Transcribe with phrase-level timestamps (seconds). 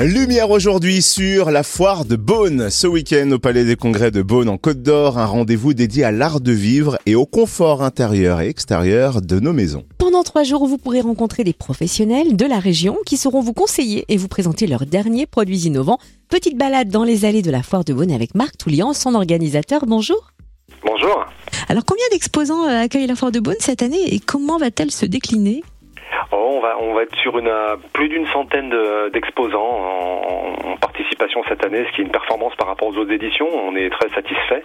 [0.00, 2.68] Lumière aujourd'hui sur la foire de Beaune.
[2.68, 6.10] Ce week-end au Palais des Congrès de Beaune en Côte d'Or, un rendez-vous dédié à
[6.10, 9.84] l'art de vivre et au confort intérieur et extérieur de nos maisons.
[9.98, 14.04] Pendant trois jours, vous pourrez rencontrer des professionnels de la région qui sauront vous conseiller
[14.08, 15.98] et vous présenter leurs derniers produits innovants.
[16.28, 19.86] Petite balade dans les allées de la foire de Beaune avec Marc Toulian, son organisateur.
[19.86, 20.32] Bonjour.
[20.84, 21.24] Bonjour.
[21.68, 25.06] Alors combien d'exposants euh, accueille la foire de Beaune cette année et comment va-t-elle se
[25.06, 25.62] décliner?
[26.36, 31.64] Oh, on, va, être sur euh, plus d'une centaine de- d'exposants en, en participation cette
[31.64, 33.48] année, ce qui est une performance par rapport aux autres éditions.
[33.48, 34.62] On est très satisfait.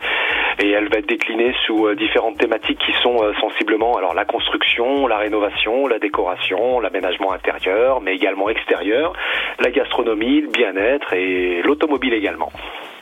[0.62, 4.26] Et elle va être déclinée sous euh, différentes thématiques qui sont euh, sensiblement alors la
[4.26, 9.14] construction, la rénovation, la décoration, l'aménagement intérieur, mais également extérieur,
[9.60, 12.52] la gastronomie, le bien-être et l'automobile également.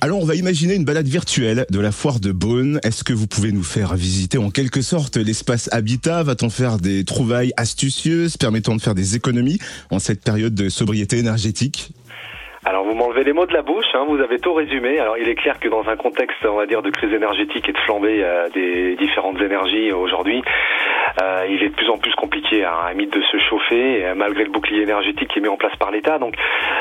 [0.02, 2.80] Alors on va imaginer une balade virtuelle de la foire de Beaune.
[2.84, 6.22] Est-ce que vous pouvez nous faire visiter en quelque sorte l'espace habitat?
[6.22, 9.58] Va-t-on faire des trouvailles astucieuses permettant de faire des économies
[9.90, 11.90] en cette période de sobriété énergétique?
[12.68, 15.00] Alors vous m'enlevez les mots de la bouche, hein, vous avez tout résumé.
[15.00, 17.72] Alors il est clair que dans un contexte, on va dire, de crise énergétique et
[17.72, 20.44] de flambée euh, des différentes énergies aujourd'hui,
[21.22, 24.16] euh, il est de plus en plus compliqué hein, à limite de se chauffer, euh,
[24.16, 26.20] malgré le bouclier énergétique qui est mis en place par l'État.
[26.20, 26.36] Donc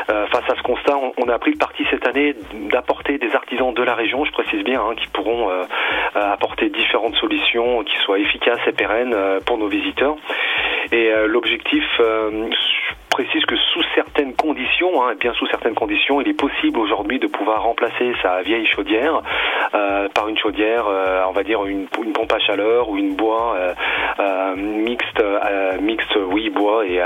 [0.09, 2.35] face à ce constat, on, a pris le parti cette année
[2.69, 5.51] d'apporter des artisans de la région, je précise bien, hein, qui pourront
[6.15, 9.15] apporter différentes solutions qui soient efficaces et pérennes
[9.47, 10.17] pour nos visiteurs.
[10.93, 11.85] Et l'objectif
[13.17, 17.27] précise que sous certaines conditions, hein, bien sous certaines conditions, il est possible aujourd'hui de
[17.27, 19.23] pouvoir remplacer sa vieille chaudière
[19.75, 23.57] euh, par une chaudière, euh, on va dire une, pompe à chaleur ou une bois
[24.19, 25.23] euh, mixte,
[25.81, 27.01] mixte, oui, bois et,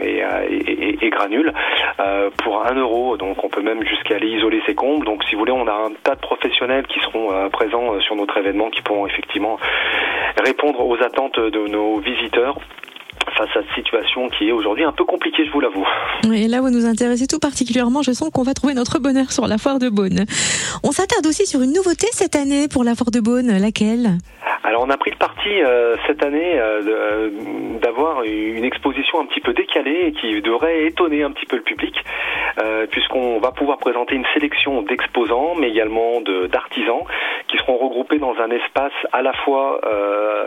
[0.00, 1.52] et, et, granules
[2.44, 3.16] pour un euro.
[3.16, 5.04] Donc on peut même jusqu'à aller isoler ses combles.
[5.04, 8.36] Donc si vous voulez, on a un tas de professionnels qui seront présents sur notre
[8.36, 9.58] événement qui pourront effectivement
[10.44, 12.58] répondre aux attentes de nos visiteurs
[13.52, 15.86] cette situation qui est aujourd'hui un peu compliquée, je vous l'avoue.
[16.32, 18.02] Et là, vous nous intéressez tout particulièrement.
[18.02, 20.24] Je sens qu'on va trouver notre bonheur sur la foire de Beaune.
[20.82, 23.58] On s'attarde aussi sur une nouveauté cette année pour la foire de Beaune.
[23.58, 24.18] Laquelle?
[24.64, 27.30] Alors on a pris le parti euh, cette année euh, euh,
[27.80, 31.62] d'avoir une exposition un petit peu décalée et qui devrait étonner un petit peu le
[31.62, 31.96] public,
[32.62, 37.02] euh, puisqu'on va pouvoir présenter une sélection d'exposants, mais également d'artisans,
[37.48, 39.80] qui seront regroupés dans un espace à la fois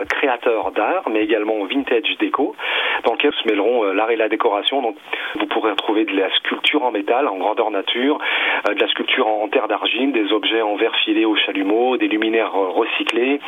[0.08, 2.56] créateur d'art, mais également vintage déco,
[3.04, 4.80] dans lequel se mêleront l'art et la décoration.
[4.80, 4.96] Donc
[5.38, 8.18] vous pourrez retrouver de la sculpture en métal, en grandeur nature,
[8.66, 12.52] de la sculpture en terre d'argile, des objets en verre filé au chalumeau, des luminaires
[12.52, 13.40] recyclés,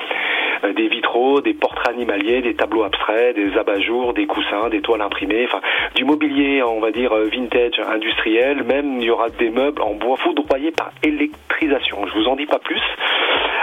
[0.74, 5.46] des vitraux, des portraits animaliers, des tableaux abstraits, des abat-jours, des coussins, des toiles imprimées,
[5.46, 5.60] enfin
[5.94, 8.62] du mobilier, on va dire euh, vintage, industriel.
[8.64, 12.06] Même il y aura des meubles en bois foudroyés par électrisation.
[12.06, 12.82] Je vous en dis pas plus.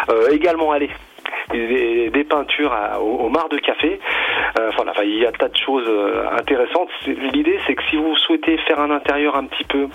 [0.09, 0.89] Euh, également, allez.
[1.51, 3.99] Des, peintures au, marc de café.
[4.59, 6.89] Euh, enfin, il y a tas de choses euh, intéressantes.
[7.05, 9.87] L'idée, c'est que si vous souhaitez faire un intérieur un petit peu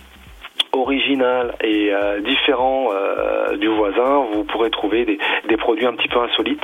[0.80, 5.18] original et euh, différent euh, du voisin, vous pourrez trouver des,
[5.48, 6.62] des produits un petit peu insolites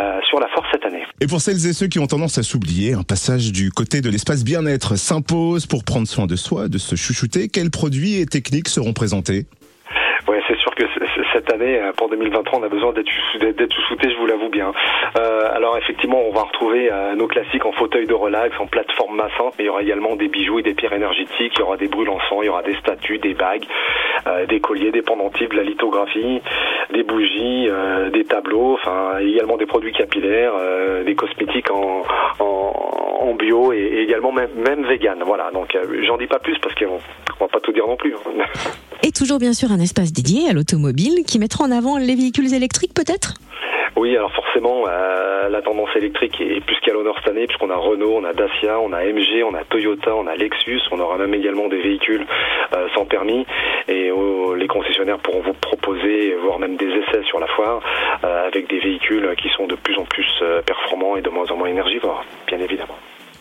[0.00, 1.02] euh, sur la force cette année.
[1.20, 4.10] Et pour celles et ceux qui ont tendance à s'oublier, un passage du côté de
[4.10, 7.48] l'espace bien-être s'impose pour prendre soin de soi, de se chouchouter.
[7.48, 9.46] Quels produits et techniques seront présentés?
[10.76, 10.84] Que
[11.32, 14.72] cette année, euh, pour 2023, on a besoin d'être chouchouté, je vous l'avoue bien.
[15.18, 19.16] Euh, alors effectivement, on va retrouver euh, nos classiques en fauteuil de relax, en plateforme
[19.16, 21.76] massante, mais il y aura également des bijoux et des pierres énergétiques, il y aura
[21.76, 23.64] des brûles en sang, il y aura des statues, des bagues,
[24.48, 26.42] des colliers, des pendentifs, de la lithographie,
[26.92, 27.68] des bougies,
[28.12, 30.52] des tableaux, enfin également des produits capillaires,
[31.04, 32.02] des cosmétiques en,
[33.34, 35.22] bio et, également même, vegan.
[35.24, 36.98] Voilà, donc j'en dis pas plus parce qu'on
[37.40, 38.14] on va pas tout dire non plus.
[39.16, 42.92] toujours bien sûr un espace dédié à l'automobile qui mettra en avant les véhicules électriques
[42.94, 43.34] peut-être?
[43.96, 47.76] Oui, alors forcément, euh, la tendance électrique est plus qu'à l'honneur cette année, puisqu'on a
[47.76, 51.16] Renault, on a Dacia, on a MG, on a Toyota, on a Lexus, on aura
[51.16, 52.26] même également des véhicules
[52.74, 53.46] euh, sans permis,
[53.88, 57.80] et oh, les concessionnaires pourront vous proposer, voire même des essais sur la foire,
[58.22, 60.28] euh, avec des véhicules qui sont de plus en plus
[60.66, 62.98] performants et de moins en moins énergivores, bien évidemment.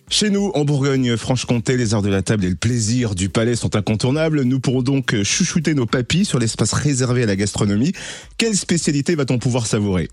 [0.10, 3.76] Chez nous, en Bourgogne-Franche-Comté, les heures de la table et le plaisir du palais sont
[3.76, 4.44] incontournables.
[4.44, 7.92] Nous pourrons donc chouchouter nos papilles sur l'espace réservé à la gastronomie.
[8.38, 10.08] Quelle spécialité va-t-on pouvoir savourer?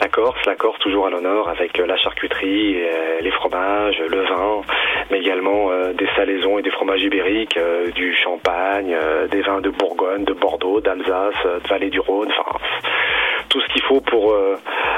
[0.00, 4.22] La Corse, la Corse toujours à l'honneur avec euh, la charcuterie, euh, les fromages, le
[4.22, 4.62] vin,
[5.10, 7.58] mais également euh, des salaisons et des fromages ibériques,
[7.94, 8.96] du champagne,
[9.30, 12.58] des vins de Bourgogne, de Bordeaux, d'Alsace, de Vallée du Rhône, enfin
[13.50, 14.56] tout ce qu'il faut pour euh,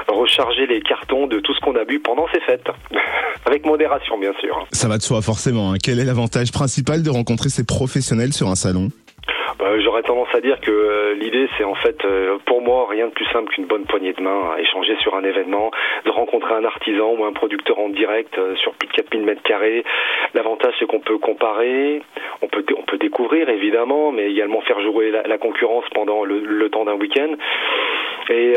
[0.09, 2.69] recharger les cartons de tout ce qu'on a bu pendant ces fêtes.
[3.47, 4.65] avec modération bien sûr.
[4.71, 5.73] Ça va de soi forcément.
[5.73, 5.77] hein.
[5.83, 8.89] Quel est l'avantage principal de rencontrer ces professionnels sur un salon?
[9.59, 13.07] Bah, j'aurais tendance à dire que euh, l'idée, c'est en fait, euh, pour moi, rien
[13.07, 15.71] de plus simple qu'une bonne poignée de main, à échanger sur un événement,
[16.05, 19.85] de rencontrer un artisan ou un producteur en direct sur plus de 4000 mètres carrés.
[20.35, 22.03] L'avantage, c'est qu'on peut comparer,
[22.41, 26.85] on peut, on peut découvrir évidemment, mais également faire jouer la, concurrence pendant le, temps
[26.85, 27.35] d'un week-end.
[28.33, 28.55] Et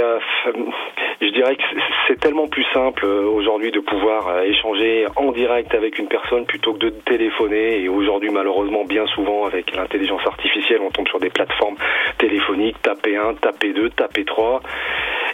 [1.21, 1.63] je dirais que
[2.07, 6.79] c'est tellement plus simple aujourd'hui de pouvoir échanger en direct avec une personne plutôt que
[6.79, 7.81] de téléphoner.
[7.81, 11.75] Et aujourd'hui, malheureusement, bien souvent, avec l'intelligence artificielle, on tombe sur des plateformes
[12.17, 14.61] téléphoniques, taper 1, taper 2, taper 3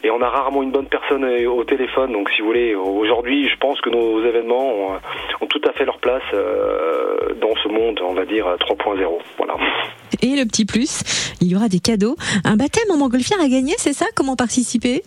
[0.04, 2.12] et on a rarement une bonne personne au téléphone.
[2.12, 4.98] Donc, si vous voulez, aujourd'hui, je pense que nos événements
[5.42, 9.04] ont, tout à fait leur place euh, dans ce monde, on va dire 3.0.
[9.38, 9.56] Voilà.
[10.22, 12.16] Et le petit plus, il y aura des cadeaux.
[12.46, 14.06] Un baptême en montgolfière à gagner, c'est ça?
[14.16, 15.04] Comment participer?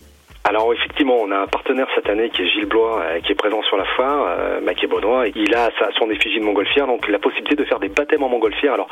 [0.46, 3.34] Alors effectivement, on a un partenaire cette année qui est Gilles Blois, euh, qui est
[3.34, 5.24] présent sur la foire, euh, Maquet Benoît.
[5.34, 8.74] Il a son effigie de montgolfière, donc la possibilité de faire des baptêmes en montgolfière.
[8.74, 8.88] Alors,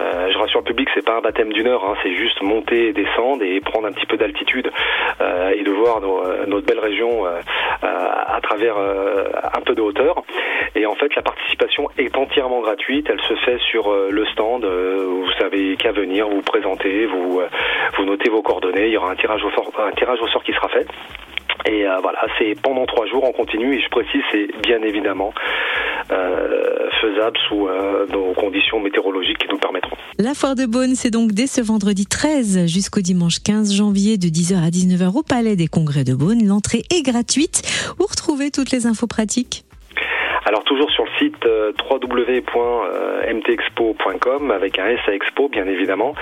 [0.00, 2.94] euh, je rassure le public, c'est pas un baptême d'une heure, hein, c'est juste monter,
[2.94, 4.72] descendre et prendre un petit peu d'altitude
[5.20, 7.26] euh, et de voir nos, notre belle région
[7.82, 10.22] à travers un peu de hauteur.
[10.74, 13.06] Et en fait, la participation est entièrement gratuite.
[13.10, 14.64] Elle se fait sur le stand.
[15.86, 17.40] Vous qu'à venir, vous, vous présentez, vous,
[17.96, 18.86] vous notez vos coordonnées.
[18.86, 20.86] Il y aura un tirage au sort, un tirage au sort qui sera fait.
[21.66, 25.32] Et euh, voilà, c'est pendant trois jours en continu, et je précise, c'est bien évidemment
[26.12, 29.96] euh, faisable sous euh, nos conditions météorologiques qui nous permettront.
[30.18, 34.28] La foire de Beaune, c'est donc dès ce vendredi 13 jusqu'au dimanche 15 janvier de
[34.28, 36.46] 10h à 19h au Palais des Congrès de Beaune.
[36.46, 37.62] L'entrée est gratuite.
[37.98, 39.65] Où retrouver toutes les infos pratiques?
[40.46, 46.14] Alors toujours sur le site euh, www.mtexpo.com avec un S à Expo bien évidemment.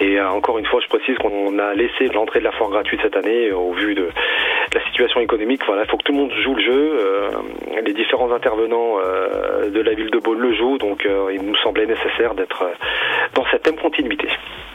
[0.00, 3.00] Et euh, encore une fois, je précise qu'on a laissé l'entrée de la foire gratuite
[3.02, 4.08] cette année au vu de
[4.72, 5.60] la situation économique.
[5.66, 6.72] Voilà, il faut que tout le monde joue le jeu.
[6.72, 7.28] Euh,
[7.84, 12.34] les différents intervenants de la ville de Beaune le jouent, donc il nous semblait nécessaire
[12.34, 12.64] d'être
[13.34, 14.28] dans cette même continuité.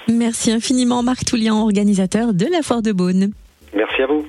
[0.08, 3.32] Merci infiniment Marc Toulian, organisateur de la foire de Beaune.
[3.74, 4.28] Merci à vous.